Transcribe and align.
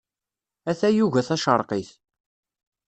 A 0.69 0.73
tayuga 0.79 1.21
tacerqit. 1.27 1.89